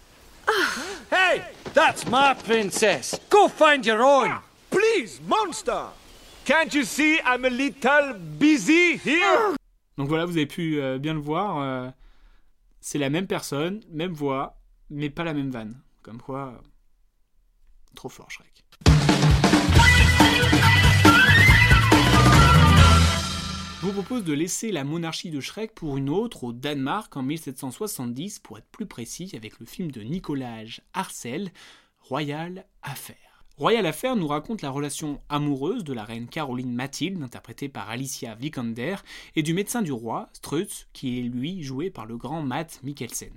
Hey 1.11 1.45
That's 1.75 2.07
my 2.09 2.35
princess 2.35 3.19
Go 3.31 3.49
find 3.49 3.85
your 3.87 4.03
own 4.03 4.39
Please, 4.71 5.19
monster! 5.27 5.87
Can't 6.45 6.75
you 6.75 6.85
see 6.85 7.21
I'm 7.25 7.45
a 7.47 7.51
little 7.51 8.15
busy 8.39 8.97
here? 8.99 9.57
Donc 9.97 10.09
voilà, 10.09 10.27
vous 10.27 10.37
avez 10.37 10.47
pu 10.47 10.79
euh, 10.81 10.99
bien 10.99 11.15
le 11.15 11.21
voir. 11.21 11.59
euh, 11.59 11.91
c'est 12.83 12.99
la 12.99 13.09
même 13.11 13.27
personne, 13.27 13.81
même 13.91 14.13
voix, 14.13 14.59
mais 14.91 15.09
pas 15.11 15.25
la 15.25 15.33
même 15.35 15.51
vanne. 15.51 15.75
Comme 16.03 16.21
quoi, 16.23 16.55
euh, 16.55 16.69
trop 17.99 18.09
fort 18.09 18.31
Shrek. 18.31 18.65
Je 23.81 23.87
vous 23.87 23.93
propose 23.93 24.23
de 24.23 24.33
laisser 24.33 24.71
la 24.71 24.85
monarchie 24.85 25.31
de 25.31 25.41
Shrek 25.41 25.75
pour 25.75 25.97
une 25.97 26.09
autre 26.09 26.45
au 26.45 26.53
Danemark 26.53 27.17
en 27.17 27.23
1770, 27.23 28.39
pour 28.39 28.59
être 28.59 28.69
plus 28.71 28.87
précis, 28.87 29.33
avec 29.35 29.59
le 29.59 29.67
film 29.67 29.91
de 29.91 30.03
Nicolas 30.03 30.63
Arcel, 30.95 31.51
Royal 31.99 32.67
Affair. 32.83 33.28
Royal 33.59 33.87
Affair 33.87 34.15
nous 34.15 34.29
raconte 34.29 34.63
la 34.63 34.71
relation 34.71 35.21
amoureuse 35.29 35.83
de 35.83 35.93
la 35.93 36.05
reine 36.05 36.29
Caroline 36.29 36.73
Mathilde, 36.73 37.21
interprétée 37.21 37.69
par 37.69 37.91
Alicia 37.91 38.37
Vikander, 38.37 38.95
et 39.35 39.43
du 39.43 39.53
médecin 39.53 39.83
du 39.83 39.91
roi, 39.91 40.29
Strutz, 40.33 40.87
qui 40.93 41.19
est 41.19 41.23
lui 41.23 41.65
joué 41.65 41.91
par 41.91 42.07
le 42.07 42.17
grand 42.17 42.41
Matt 42.41 42.79
Mikkelsen. 42.85 43.33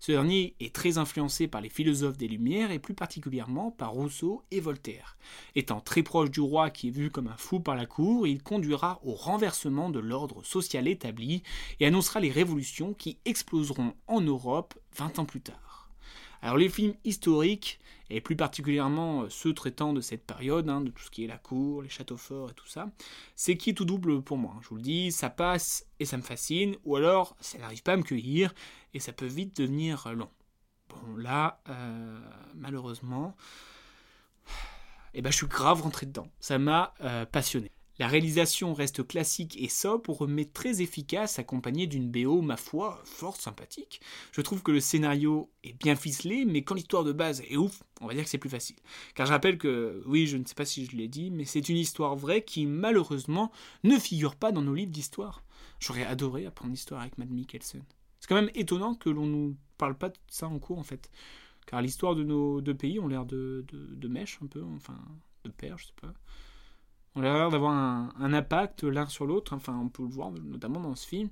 Ce 0.00 0.12
dernier 0.12 0.54
est 0.60 0.74
très 0.74 0.96
influencé 0.96 1.46
par 1.46 1.60
les 1.60 1.68
philosophes 1.68 2.16
des 2.16 2.26
Lumières 2.26 2.70
et 2.70 2.78
plus 2.78 2.94
particulièrement 2.94 3.70
par 3.70 3.90
Rousseau 3.90 4.42
et 4.50 4.60
Voltaire. 4.60 5.18
Étant 5.54 5.80
très 5.80 6.02
proche 6.02 6.30
du 6.30 6.40
roi 6.40 6.70
qui 6.70 6.88
est 6.88 6.92
vu 6.92 7.10
comme 7.10 7.28
un 7.28 7.36
fou 7.36 7.60
par 7.60 7.76
la 7.76 7.84
cour, 7.84 8.26
il 8.26 8.42
conduira 8.42 8.98
au 9.04 9.12
renversement 9.12 9.90
de 9.90 10.00
l'ordre 10.00 10.42
social 10.42 10.88
établi 10.88 11.42
et 11.80 11.86
annoncera 11.86 12.18
les 12.20 12.30
révolutions 12.30 12.94
qui 12.94 13.18
exploseront 13.26 13.92
en 14.06 14.22
Europe 14.22 14.72
20 14.96 15.18
ans 15.18 15.26
plus 15.26 15.42
tard. 15.42 15.85
Alors 16.46 16.58
les 16.58 16.68
films 16.68 16.94
historiques, 17.02 17.80
et 18.08 18.20
plus 18.20 18.36
particulièrement 18.36 19.22
euh, 19.22 19.28
ceux 19.28 19.52
traitant 19.52 19.92
de 19.92 20.00
cette 20.00 20.24
période, 20.24 20.68
hein, 20.68 20.80
de 20.80 20.90
tout 20.90 21.02
ce 21.02 21.10
qui 21.10 21.24
est 21.24 21.26
la 21.26 21.38
cour, 21.38 21.82
les 21.82 21.88
châteaux 21.88 22.16
forts 22.16 22.50
et 22.50 22.54
tout 22.54 22.68
ça, 22.68 22.88
c'est 23.34 23.56
qui 23.56 23.70
est 23.70 23.72
tout 23.72 23.84
double 23.84 24.22
pour 24.22 24.38
moi. 24.38 24.54
Je 24.62 24.68
vous 24.68 24.76
le 24.76 24.82
dis, 24.82 25.10
ça 25.10 25.28
passe 25.28 25.84
et 25.98 26.04
ça 26.04 26.16
me 26.16 26.22
fascine, 26.22 26.76
ou 26.84 26.94
alors 26.94 27.36
ça 27.40 27.58
n'arrive 27.58 27.82
pas 27.82 27.94
à 27.94 27.96
me 27.96 28.04
cueillir 28.04 28.54
et 28.94 29.00
ça 29.00 29.12
peut 29.12 29.26
vite 29.26 29.56
devenir 29.56 30.14
long. 30.14 30.30
Bon 30.88 31.16
là, 31.16 31.60
euh, 31.68 32.20
malheureusement, 32.54 33.34
eh 35.14 35.20
ben, 35.20 35.32
je 35.32 35.36
suis 35.38 35.48
grave 35.48 35.82
rentré 35.82 36.06
dedans. 36.06 36.28
Ça 36.38 36.60
m'a 36.60 36.94
euh, 37.00 37.26
passionné. 37.26 37.72
La 37.98 38.08
réalisation 38.08 38.74
reste 38.74 39.06
classique 39.06 39.56
et 39.58 39.68
sobre, 39.68 40.26
mais 40.26 40.44
très 40.44 40.82
efficace, 40.82 41.38
accompagnée 41.38 41.86
d'une 41.86 42.10
BO, 42.10 42.42
ma 42.42 42.58
foi, 42.58 43.00
fort 43.04 43.36
sympathique. 43.36 44.00
Je 44.32 44.42
trouve 44.42 44.62
que 44.62 44.70
le 44.70 44.80
scénario 44.80 45.50
est 45.64 45.72
bien 45.72 45.96
ficelé, 45.96 46.44
mais 46.44 46.62
quand 46.62 46.74
l'histoire 46.74 47.04
de 47.04 47.12
base 47.12 47.42
est 47.48 47.56
ouf, 47.56 47.82
on 48.02 48.06
va 48.06 48.12
dire 48.12 48.24
que 48.24 48.28
c'est 48.28 48.36
plus 48.36 48.50
facile. 48.50 48.76
Car 49.14 49.26
je 49.26 49.32
rappelle 49.32 49.56
que, 49.56 50.02
oui, 50.04 50.26
je 50.26 50.36
ne 50.36 50.44
sais 50.44 50.54
pas 50.54 50.66
si 50.66 50.84
je 50.84 50.94
l'ai 50.94 51.08
dit, 51.08 51.30
mais 51.30 51.46
c'est 51.46 51.70
une 51.70 51.78
histoire 51.78 52.16
vraie 52.16 52.44
qui, 52.44 52.66
malheureusement, 52.66 53.50
ne 53.82 53.98
figure 53.98 54.36
pas 54.36 54.52
dans 54.52 54.62
nos 54.62 54.74
livres 54.74 54.92
d'histoire. 54.92 55.42
J'aurais 55.80 56.04
adoré 56.04 56.44
apprendre 56.44 56.72
l'histoire 56.72 57.00
avec 57.00 57.16
Matt 57.16 57.30
Mikkelsen. 57.30 57.82
C'est 58.20 58.28
quand 58.28 58.34
même 58.34 58.50
étonnant 58.54 58.94
que 58.94 59.08
l'on 59.08 59.26
nous 59.26 59.56
parle 59.78 59.96
pas 59.96 60.10
de 60.10 60.16
ça 60.28 60.48
en 60.48 60.58
cours, 60.58 60.78
en 60.78 60.84
fait. 60.84 61.10
Car 61.66 61.80
l'histoire 61.80 62.14
de 62.14 62.24
nos 62.24 62.60
deux 62.60 62.74
pays 62.74 63.00
ont 63.00 63.08
l'air 63.08 63.24
de, 63.24 63.64
de, 63.68 63.94
de 63.94 64.08
mèche, 64.08 64.38
un 64.42 64.46
peu, 64.46 64.62
enfin, 64.62 64.98
de 65.44 65.50
pair, 65.50 65.78
je 65.78 65.86
sais 65.86 65.92
pas. 66.00 66.12
On 67.16 67.20
a 67.20 67.32
l'air 67.32 67.50
d'avoir 67.50 67.72
un, 67.72 68.32
impact 68.32 68.84
l'un 68.84 69.06
sur 69.06 69.24
l'autre, 69.24 69.54
enfin 69.54 69.74
on 69.82 69.88
peut 69.88 70.02
le 70.02 70.10
voir 70.10 70.30
notamment 70.30 70.80
dans 70.80 70.94
ce 70.94 71.06
film. 71.06 71.30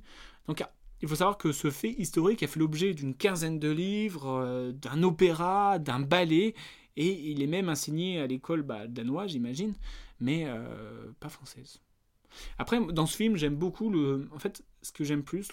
Donc 0.48 0.64
il 1.02 1.08
faut 1.08 1.16
savoir 1.16 1.36
que 1.36 1.52
ce 1.52 1.70
fait 1.70 1.90
historique 1.90 2.42
a 2.42 2.46
fait 2.46 2.58
l'objet 2.58 2.94
d'une 2.94 3.14
quinzaine 3.14 3.58
de 3.58 3.70
livres, 3.70 4.26
euh, 4.26 4.72
d'un 4.72 5.02
opéra, 5.02 5.78
d'un 5.78 6.00
ballet, 6.00 6.54
et 6.96 7.30
il 7.30 7.42
est 7.42 7.46
même 7.46 7.68
enseigné 7.68 8.18
à 8.18 8.26
l'école 8.26 8.62
bah, 8.62 8.86
danoise, 8.86 9.32
j'imagine, 9.32 9.74
mais 10.20 10.44
euh, 10.46 11.12
pas 11.20 11.28
française. 11.28 11.82
Après, 12.56 12.80
dans 12.80 13.04
ce 13.04 13.16
film, 13.16 13.36
j'aime 13.36 13.56
beaucoup 13.56 13.90
le. 13.90 14.26
En 14.34 14.38
fait, 14.38 14.64
ce 14.80 14.90
que 14.90 15.04
j'aime 15.04 15.22
plus, 15.22 15.48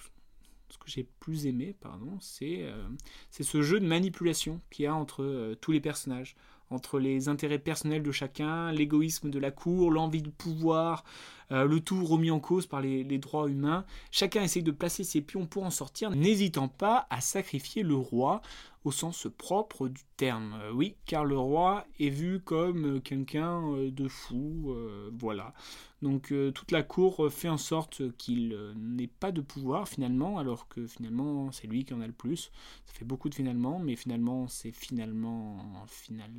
ce 0.69 0.77
que 0.77 0.87
j'ai 0.87 1.03
plus 1.19 1.45
aimé, 1.45 1.75
pardon, 1.77 2.17
c'est 2.21 2.61
euh, 2.61 2.87
ce 3.29 3.61
jeu 3.61 3.81
de 3.81 3.85
manipulation 3.85 4.61
qu'il 4.69 4.85
y 4.85 4.87
a 4.87 4.95
entre 4.95 5.55
tous 5.59 5.73
les 5.73 5.81
personnages 5.81 6.37
entre 6.71 6.99
les 6.99 7.27
intérêts 7.27 7.59
personnels 7.59 8.03
de 8.03 8.11
chacun, 8.11 8.71
l'égoïsme 8.71 9.29
de 9.29 9.39
la 9.39 9.51
cour, 9.51 9.91
l'envie 9.91 10.21
de 10.21 10.29
pouvoir, 10.29 11.03
euh, 11.51 11.65
le 11.65 11.79
tout 11.81 12.05
remis 12.05 12.31
en 12.31 12.39
cause 12.39 12.65
par 12.65 12.81
les, 12.81 13.03
droits 13.17 13.49
humains. 13.49 13.85
Chacun 14.09 14.43
essaye 14.43 14.63
de 14.63 14.71
placer 14.71 15.03
ses 15.03 15.21
pions 15.21 15.45
pour 15.45 15.63
en 15.63 15.69
sortir, 15.69 16.11
n'hésitant 16.11 16.67
pas 16.67 17.07
à 17.09 17.21
sacrifier 17.21 17.83
le 17.83 17.95
roi 17.95 18.41
au 18.83 18.91
sens 18.91 19.27
propre 19.37 19.87
du 19.87 20.01
terme. 20.17 20.57
Euh, 20.61 20.71
oui, 20.71 20.95
car 21.05 21.25
le 21.25 21.37
roi 21.37 21.85
est 21.99 22.09
vu 22.09 22.39
comme 22.39 23.01
quelqu'un 23.01 23.61
euh, 23.73 23.91
de 23.91 24.07
fou, 24.07 24.75
voilà. 25.13 25.53
Donc 26.01 26.33
toute 26.55 26.71
la 26.71 26.81
cour 26.81 27.31
fait 27.31 27.49
en 27.49 27.57
sorte 27.57 28.15
qu'il 28.17 28.57
n'ait 28.75 29.05
pas 29.05 29.31
de 29.31 29.41
pouvoir 29.41 29.87
finalement, 29.87 30.39
alors 30.39 30.67
que 30.67 30.87
finalement 30.87 31.51
c'est 31.51 31.67
lui 31.67 31.85
qui 31.85 31.93
en 31.93 32.01
a 32.01 32.07
le 32.07 32.13
plus. 32.13 32.51
Ça 32.87 32.93
fait 32.93 33.05
beaucoup 33.05 33.29
de 33.29 33.35
finalement, 33.35 33.77
mais 33.77 33.95
finalement 33.95 34.47
c'est 34.47 34.71
finalement 34.71 35.85
final. 35.85 36.31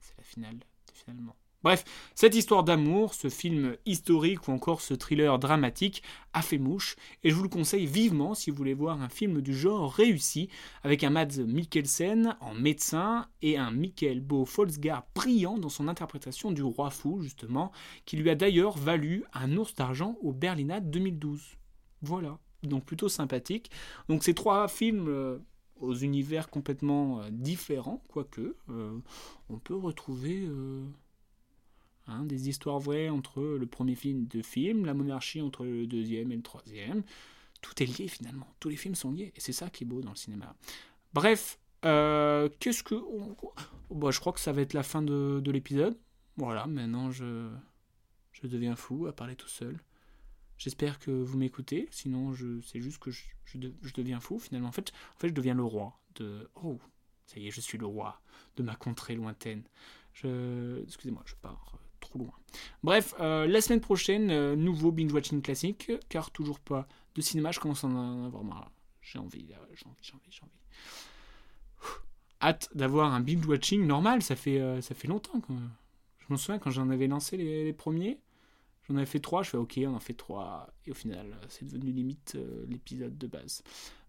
C'est 0.00 0.16
la 0.18 0.24
finale 0.24 0.58
finalement. 0.92 1.36
Bref, 1.66 1.84
cette 2.14 2.36
histoire 2.36 2.62
d'amour, 2.62 3.12
ce 3.12 3.28
film 3.28 3.76
historique 3.86 4.46
ou 4.46 4.52
encore 4.52 4.80
ce 4.80 4.94
thriller 4.94 5.36
dramatique 5.40 6.00
a 6.32 6.40
fait 6.40 6.58
mouche 6.58 6.94
et 7.24 7.30
je 7.30 7.34
vous 7.34 7.42
le 7.42 7.48
conseille 7.48 7.86
vivement 7.86 8.34
si 8.34 8.52
vous 8.52 8.56
voulez 8.56 8.72
voir 8.72 9.02
un 9.02 9.08
film 9.08 9.42
du 9.42 9.52
genre 9.52 9.92
réussi 9.92 10.48
avec 10.84 11.02
un 11.02 11.10
Mads 11.10 11.42
Mikkelsen 11.44 12.36
en 12.38 12.54
médecin 12.54 13.26
et 13.42 13.58
un 13.58 13.72
Mikkel 13.72 14.20
Bo 14.20 14.44
Folsgaard 14.44 15.08
brillant 15.12 15.58
dans 15.58 15.68
son 15.68 15.88
interprétation 15.88 16.52
du 16.52 16.62
roi 16.62 16.90
fou 16.90 17.20
justement 17.20 17.72
qui 18.04 18.16
lui 18.16 18.30
a 18.30 18.36
d'ailleurs 18.36 18.78
valu 18.78 19.24
un 19.32 19.56
ours 19.56 19.74
d'argent 19.74 20.16
au 20.22 20.32
Berlinade 20.32 20.88
2012. 20.88 21.56
Voilà, 22.00 22.38
donc 22.62 22.84
plutôt 22.84 23.08
sympathique. 23.08 23.72
Donc 24.08 24.22
ces 24.22 24.34
trois 24.34 24.68
films 24.68 25.08
euh, 25.08 25.38
aux 25.80 25.94
univers 25.94 26.48
complètement 26.48 27.22
euh, 27.22 27.28
différents, 27.32 28.04
quoique 28.08 28.54
euh, 28.70 29.00
on 29.50 29.58
peut 29.58 29.74
retrouver 29.74 30.46
Hein, 32.08 32.24
des 32.24 32.48
histoires 32.48 32.78
vraies 32.78 33.08
entre 33.08 33.42
le 33.42 33.66
premier 33.66 33.96
film 33.96 34.26
de 34.26 34.40
film, 34.40 34.84
la 34.86 34.94
monarchie 34.94 35.40
entre 35.40 35.64
le 35.64 35.86
deuxième 35.88 36.30
et 36.30 36.36
le 36.36 36.42
troisième. 36.42 37.02
Tout 37.62 37.82
est 37.82 37.86
lié 37.86 38.06
finalement. 38.06 38.46
Tous 38.60 38.68
les 38.68 38.76
films 38.76 38.94
sont 38.94 39.10
liés. 39.10 39.32
Et 39.34 39.40
c'est 39.40 39.52
ça 39.52 39.70
qui 39.70 39.82
est 39.82 39.86
beau 39.86 40.02
dans 40.02 40.10
le 40.10 40.16
cinéma. 40.16 40.54
Bref, 41.14 41.58
euh, 41.84 42.48
qu'est-ce 42.60 42.84
que. 42.84 42.94
Bon, 43.90 44.10
je 44.10 44.20
crois 44.20 44.32
que 44.32 44.40
ça 44.40 44.52
va 44.52 44.62
être 44.62 44.72
la 44.72 44.84
fin 44.84 45.02
de, 45.02 45.40
de 45.42 45.50
l'épisode. 45.50 45.98
Voilà, 46.36 46.66
maintenant 46.66 47.10
je, 47.10 47.50
je 48.32 48.46
deviens 48.46 48.76
fou 48.76 49.06
à 49.06 49.12
parler 49.12 49.34
tout 49.34 49.48
seul. 49.48 49.76
J'espère 50.58 51.00
que 51.00 51.10
vous 51.10 51.36
m'écoutez. 51.38 51.88
Sinon, 51.90 52.34
c'est 52.62 52.80
juste 52.80 52.98
que 52.98 53.10
je, 53.10 53.24
je, 53.44 53.58
de, 53.58 53.74
je, 53.82 53.92
deviens 53.94 54.20
fou 54.20 54.38
finalement. 54.38 54.68
En 54.68 54.72
fait, 54.72 54.92
en 55.16 55.18
fait, 55.18 55.28
je 55.28 55.34
deviens 55.34 55.54
le 55.54 55.64
roi 55.64 55.98
de. 56.14 56.48
Oh, 56.62 56.78
ça 57.26 57.40
y 57.40 57.48
est, 57.48 57.50
je 57.50 57.60
suis 57.60 57.78
le 57.78 57.86
roi 57.86 58.20
de 58.56 58.62
ma 58.62 58.76
contrée 58.76 59.16
lointaine. 59.16 59.64
Je... 60.12 60.82
Excusez-moi, 60.84 61.22
je 61.26 61.34
pars 61.34 61.78
loin. 62.14 62.32
Bref, 62.82 63.14
euh, 63.20 63.46
la 63.46 63.60
semaine 63.60 63.80
prochaine, 63.80 64.30
euh, 64.30 64.56
nouveau 64.56 64.92
binge-watching 64.92 65.42
classique, 65.42 65.92
car 66.08 66.30
toujours 66.30 66.60
pas 66.60 66.86
de 67.14 67.20
cinéma, 67.20 67.52
je 67.52 67.60
commence 67.60 67.84
à 67.84 67.88
en 67.88 68.24
avoir 68.24 68.44
marre. 68.44 68.70
J'ai 69.00 69.18
envie, 69.18 69.46
j'ai 69.74 69.86
envie, 69.86 69.96
j'ai 70.02 70.14
envie, 70.14 70.30
j'ai 70.30 70.42
envie. 70.42 70.52
Hâte 72.42 72.68
d'avoir 72.74 73.12
un 73.14 73.20
binge-watching 73.20 73.86
normal, 73.86 74.22
ça 74.22 74.36
fait, 74.36 74.60
euh, 74.60 74.80
ça 74.80 74.94
fait 74.94 75.08
longtemps. 75.08 75.40
Quand... 75.40 75.56
Je 76.18 76.26
m'en 76.28 76.36
souviens 76.36 76.58
quand 76.58 76.70
j'en 76.70 76.90
avais 76.90 77.06
lancé 77.06 77.36
les, 77.36 77.72
premiers, 77.72 78.18
j'en 78.88 78.96
avais 78.96 79.06
fait 79.06 79.20
trois, 79.20 79.42
je 79.42 79.50
fais 79.50 79.56
ok, 79.56 79.80
on 79.86 79.94
en 79.94 80.00
fait 80.00 80.14
trois, 80.14 80.68
et 80.84 80.90
au 80.90 80.94
final, 80.94 81.26
c'est 81.48 81.64
devenu 81.64 81.92
limite 81.92 82.36
l'épisode 82.68 83.16
de 83.16 83.26
base. 83.26 83.62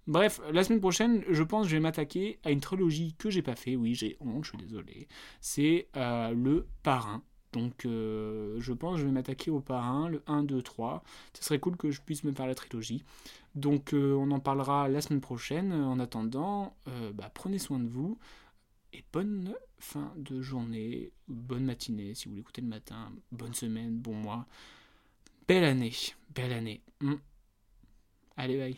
Bref, 0.08 0.40
la 0.54 0.64
semaine 0.64 0.80
prochaine, 0.80 1.24
je 1.30 1.44
pense 1.44 1.66
que 1.66 1.70
je 1.70 1.76
vais 1.76 1.82
m'attaquer 1.82 2.40
à 2.46 2.52
une 2.52 2.62
trilogie 2.62 3.14
que 3.18 3.30
j'ai 3.30 3.42
pas 3.42 3.56
fait. 3.56 3.76
Oui, 3.76 3.94
j'ai 3.94 4.16
honte, 4.22 4.46
je 4.46 4.50
suis 4.50 4.58
désolé. 4.58 5.08
C'est 5.42 5.90
euh, 5.98 6.32
le 6.32 6.66
parrain 6.82 7.24
Donc 7.54 7.86
euh, 7.86 8.58
je 8.60 8.74
pense 8.74 8.96
que 8.96 9.02
je 9.02 9.06
vais 9.06 9.12
m'attaquer 9.12 9.52
au 9.52 9.60
parrain, 9.60 10.10
le 10.10 10.22
1, 10.28 10.44
2, 10.44 10.62
3. 10.62 11.04
Ce 11.34 11.44
serait 11.44 11.60
cool 11.60 11.78
que 11.78 11.92
je 11.92 12.02
puisse 12.02 12.24
me 12.24 12.32
faire 12.32 12.48
la 12.48 12.56
trilogie. 12.56 13.04
Donc 13.56 13.94
euh, 13.94 14.14
on 14.14 14.32
en 14.32 14.40
parlera 14.40 14.88
la 14.90 15.02
semaine 15.02 15.22
prochaine. 15.22 15.74
En 15.74 16.00
attendant, 16.00 16.76
euh, 16.88 17.12
bah, 17.14 17.32
prenez 17.34 17.60
soin 17.60 17.80
de 17.80 17.88
vous. 17.88 18.18
Et 18.94 19.04
bonne 19.12 19.54
fin 19.80 20.14
de 20.16 20.42
journée, 20.42 21.12
bonne 21.28 21.66
matinée 21.66 22.14
si 22.16 22.30
vous 22.30 22.36
l'écoutez 22.36 22.62
le 22.62 22.68
matin, 22.68 23.12
bonne 23.32 23.54
semaine, 23.54 23.98
bon 23.98 24.14
mois. 24.14 24.46
Belle 25.48 25.66
année, 25.66 25.94
belle 26.34 26.54
année. 26.54 26.82
Mm. 27.02 27.16
Allez, 28.38 28.58
bye. 28.58 28.78